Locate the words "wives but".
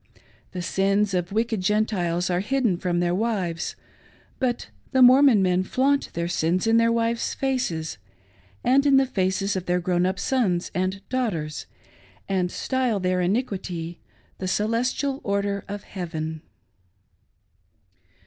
3.13-4.71